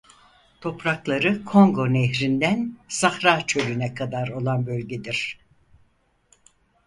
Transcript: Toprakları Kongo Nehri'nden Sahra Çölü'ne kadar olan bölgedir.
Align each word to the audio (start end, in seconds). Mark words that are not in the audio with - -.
Toprakları 0.61 1.45
Kongo 1.45 1.93
Nehri'nden 1.93 2.77
Sahra 2.87 3.45
Çölü'ne 3.47 3.93
kadar 3.93 4.27
olan 4.27 4.67
bölgedir. 4.67 5.39